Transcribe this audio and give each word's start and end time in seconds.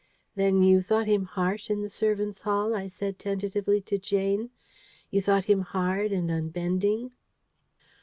"Then 0.33 0.63
you 0.63 0.81
thought 0.81 1.05
him 1.05 1.25
harsh, 1.25 1.69
in 1.69 1.83
the 1.83 1.87
servants' 1.87 2.41
hall?" 2.41 2.73
I 2.73 2.87
said 2.87 3.19
tentatively 3.19 3.81
to 3.81 3.99
Jane. 3.99 4.49
"You 5.11 5.21
thought 5.21 5.43
him 5.45 5.61
hard 5.61 6.11
and 6.11 6.31
unbending?" 6.31 7.11